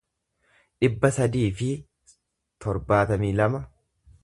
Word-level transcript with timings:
dhibba 0.83 1.11
sadii 1.17 1.43
fi 1.59 1.69
torbaatamii 2.65 3.33
lama 3.43 3.65